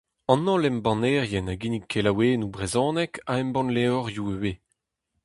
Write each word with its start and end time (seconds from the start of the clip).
An 0.31 0.45
holl 0.49 0.67
embannerien 0.71 1.51
a 1.53 1.55
ginnig 1.61 1.85
kelaouennoù 1.91 2.51
brezhonek 2.53 3.13
a 3.31 3.33
embann 3.41 3.73
levrioù 3.75 4.27
ivez. 4.35 4.57